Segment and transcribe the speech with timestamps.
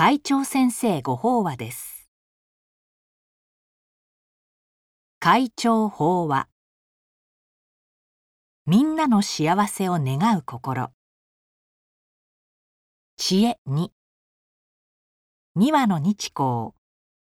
[0.00, 2.08] 会長先生ご法話です。
[5.18, 6.46] 会長法話。
[8.64, 10.92] みんなの幸せを願う心。
[13.16, 13.88] 知恵2
[15.56, 16.74] 二羽の日光。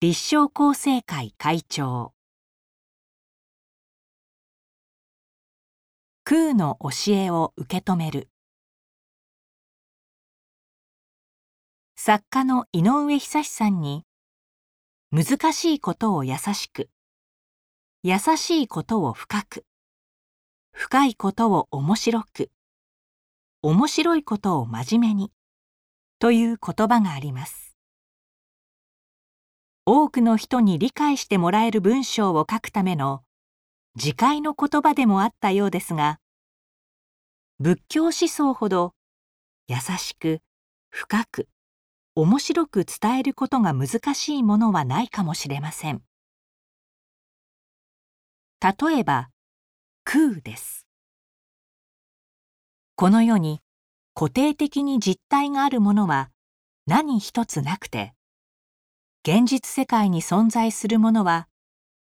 [0.00, 2.14] 立正厚生会会長。
[6.24, 8.28] 空の教えを受け止める。
[12.08, 14.04] 作家の井上久志さんに
[15.10, 16.88] 難しいことを優しく
[18.04, 19.64] 優しいことを深く
[20.70, 22.52] 深いことを面白く
[23.60, 25.32] 面白いことを真面目に
[26.20, 27.76] という言葉があります。
[29.84, 33.24] 多くの人に理解してもらえる文章を書くための
[33.96, 36.20] 自戒の言葉でもあったようですが
[37.58, 38.94] 仏教思想ほど
[39.66, 40.38] 優しく
[40.90, 41.48] 深く
[42.18, 46.02] 面白く伝えることが難しいものはないかもしれません。
[48.62, 49.28] 例えば
[50.04, 50.86] 空です。
[52.94, 53.60] この世に
[54.14, 56.30] 固定的に実体があるものは
[56.86, 58.14] 何一つなくて
[59.22, 61.48] 現実世界に存在するものは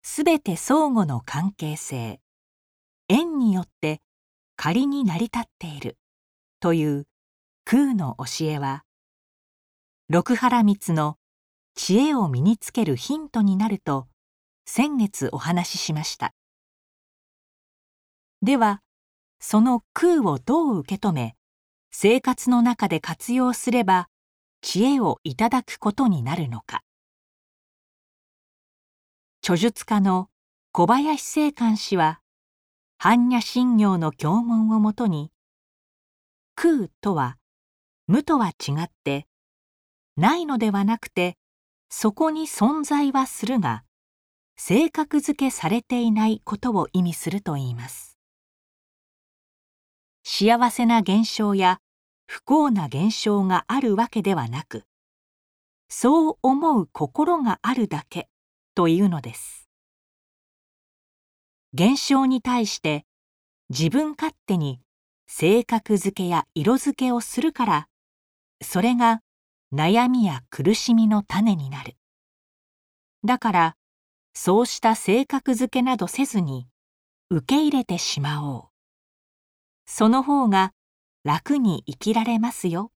[0.04, 2.20] すべて相互の関係性
[3.10, 4.02] 縁によって
[4.58, 5.98] 仮に成り立っている
[6.60, 7.08] という
[7.66, 8.84] 空の教えは
[10.10, 11.18] 六原光の
[11.76, 14.08] 知恵を身につけるヒントになると
[14.66, 16.34] 先月お話ししました。
[18.42, 18.82] では
[19.42, 21.36] その空をどう受け止め
[21.92, 24.08] 生活の中で活用すれば
[24.62, 26.84] 知恵をいただくことになるのか。
[29.44, 30.30] 著述家の
[30.72, 32.22] 小林正観氏は
[32.98, 35.34] 般若心経の経文をもとに
[36.56, 37.38] 空とは
[38.08, 39.28] 無とは違って
[40.18, 41.38] ないのではなくて
[41.90, 43.84] そこに存在はするが
[44.58, 48.18] 性格づけされていないことを意味するといいます。
[50.24, 51.80] 幸せな現象や
[52.26, 54.84] 不幸な現象があるわけではなく
[55.88, 58.28] そう思う心があるだけ
[58.76, 59.70] というのです。
[61.74, 63.06] 現象に対して
[63.70, 64.82] 自分勝手に
[65.28, 67.88] 性格づけや色づけをするから
[68.62, 69.22] それが
[69.74, 71.96] 悩みや苦しみの種になる。
[73.24, 73.78] だから
[74.34, 76.68] そうした性格づけなどせずに
[77.30, 78.64] 受け入れてしまおう。
[79.86, 80.74] その方が
[81.24, 82.92] 楽に生きられますよ。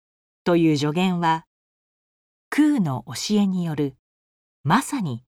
[0.44, 1.46] という助言は
[2.48, 3.96] 空の教えによる
[4.64, 5.24] まさに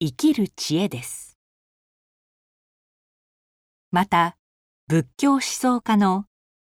[0.00, 1.38] 生きる知恵です。
[3.90, 4.36] また
[4.88, 6.26] 仏教思想家の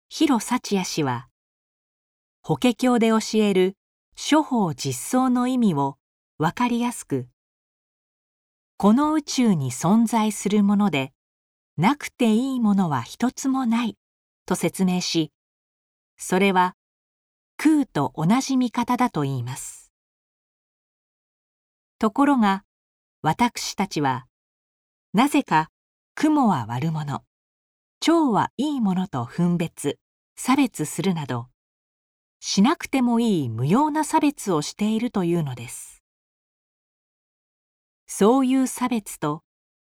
[0.09, 1.27] 広幸也氏は
[2.41, 3.75] 法華経で教える
[4.15, 5.97] 諸法実相の意味を
[6.37, 7.27] 分かりやすく
[8.77, 11.13] この宇宙に存在するもので
[11.77, 13.97] なくていいものは一つもない
[14.45, 15.31] と説明し
[16.17, 16.75] それは
[17.57, 19.91] 空と同じ見方だと言います。
[21.97, 22.63] ところが
[23.21, 24.25] 私たちは
[25.13, 25.69] なぜか
[26.15, 27.23] 雲は悪者
[28.01, 29.97] 蝶はいいものと分別
[30.35, 31.47] 差別するなど
[32.45, 36.03] しなくてもいい無用な差別をしているというのです。
[38.05, 39.43] そういう差別と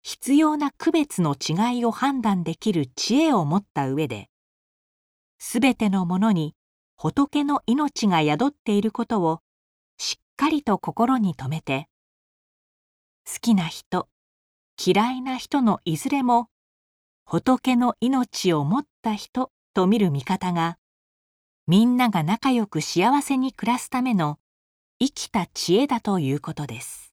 [0.02, 4.30] 必要な区別の違いを判断できる知恵を持った上で
[5.38, 6.54] すべてのものに
[6.96, 9.40] 仏の命が宿っていることを
[9.98, 11.86] しっかりと心に留めて
[13.30, 14.08] 好きな人
[14.82, 16.48] 嫌いな人のいずれも
[17.26, 20.77] 仏の命を持った人と見る見方が
[21.70, 24.38] みんなが仲良く幸せに暮らすための
[24.98, 27.12] 生きた知恵だということです。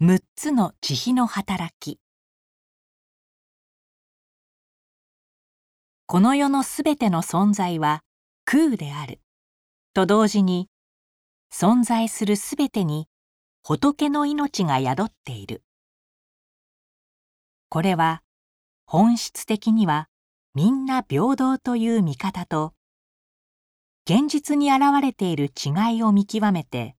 [0.00, 2.00] 6つの慈悲の働き。
[6.06, 8.00] この世のすべての存在は
[8.46, 9.20] 空である。
[9.92, 10.70] と同時に
[11.52, 13.06] 存在するすべてに
[13.62, 15.62] 仏の命が宿っている。
[17.68, 18.22] これは
[18.86, 20.08] 本質的には
[20.58, 22.74] みんな平等という見方と
[24.10, 26.96] 現実に現れている違いを見極めて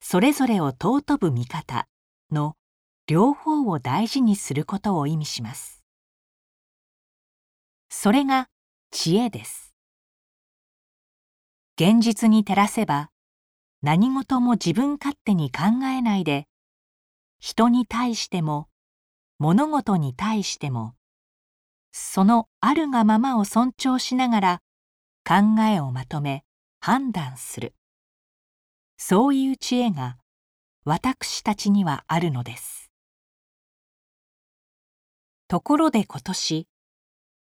[0.00, 1.86] それぞれを尊ぶ見方
[2.32, 2.56] の
[3.06, 5.84] 両方を大事にすることを意味します。
[7.90, 8.48] それが
[8.90, 9.72] 知恵です。
[11.80, 13.10] 現実に照らせば
[13.82, 16.48] 何事も自分勝手に考えないで
[17.38, 18.66] 人に対しても
[19.38, 20.96] 物事に対しても
[21.92, 24.62] そのあるがままを尊重しながら
[25.24, 26.44] 考えをまとめ
[26.80, 27.74] 判断する。
[28.96, 30.16] そういう知恵が
[30.84, 32.90] 私たちにはあるのです。
[35.48, 36.68] ところで今年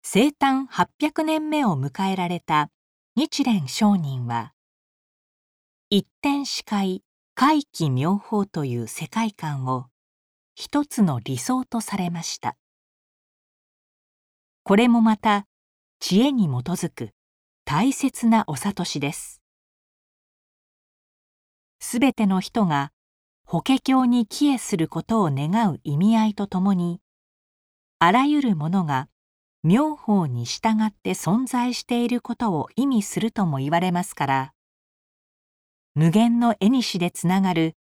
[0.03, 2.71] 生誕800年目を迎えられた
[3.15, 4.53] 日蓮上人は
[5.91, 7.03] 一点視界
[7.35, 9.87] 怪奇妙法という世界観を
[10.55, 12.57] 一つの理想とされました。
[14.65, 15.47] これもまた
[15.99, 17.11] 知恵に基づく
[17.65, 19.43] 大切なお諭しです。
[21.81, 22.93] すべての人が
[23.45, 27.01] 法華経に帰依することを願う意味合いとともに
[27.99, 29.09] あらゆるものが
[29.65, 34.53] 妙法に従って存在していることを意味するとも言われますから
[35.95, 37.75] 無限の縁でつながる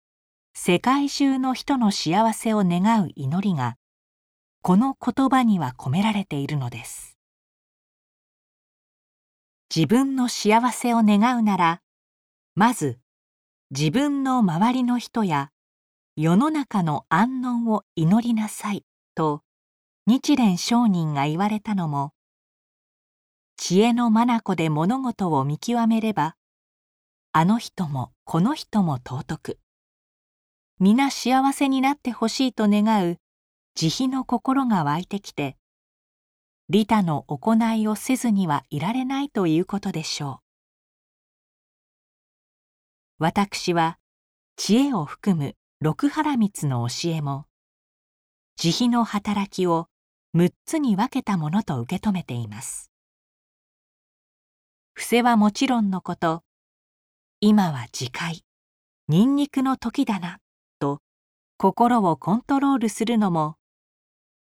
[0.53, 3.77] 世界中の人の幸せを願う祈りが
[4.65, 7.19] この言葉には込められているのです。
[9.75, 11.83] 自分の幸せを願うなら
[12.55, 13.01] まず
[13.71, 15.51] 自分の周りの人や
[16.15, 18.85] 世の中の安穏を祈りなさい
[19.17, 19.43] と
[20.07, 22.13] 日蓮上人が言われたのも
[23.57, 26.37] 知恵の眼で物事を見極めれば
[27.33, 29.59] あの人もこの人も尊く。
[30.79, 33.22] 皆幸せになってほしいと願う
[33.75, 35.57] 慈悲の心が湧いてきて
[36.69, 40.43] 利他の行いをせずにはいられないということでしょう。
[43.19, 43.99] 私は
[44.57, 47.47] 知恵を含む六原光の教えも
[48.57, 49.89] 慈悲の働きを
[50.37, 52.91] 6つに分けたものと受け止めています。
[54.95, 56.43] 伏せはもちろんのこと
[57.41, 58.45] 今は自戒
[59.09, 60.39] ニンニクの時だな
[60.79, 61.01] と
[61.59, 63.57] 心をコントロールするのも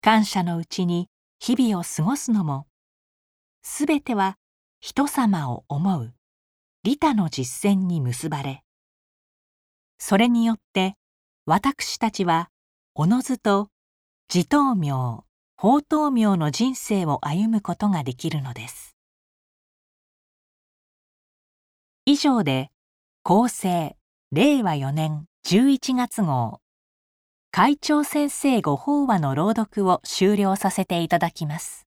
[0.01, 1.09] 感謝のうちに
[1.39, 2.65] 日々を過ごすのも
[3.61, 4.37] すべては
[4.79, 6.13] 人様を思う
[6.83, 8.63] 利他の実践に結ばれ
[9.99, 10.95] それによって
[11.45, 12.49] 私たちは
[12.95, 13.69] おのずと
[14.33, 15.23] 自灯明
[15.55, 18.95] 法灯明の人生を歩むことができるのです。
[22.05, 22.71] 以上で
[23.23, 23.95] 厚生
[24.31, 26.60] 令和4年11月号。
[27.53, 31.85] 会長先生ご法話の朗読を終了させていただきます。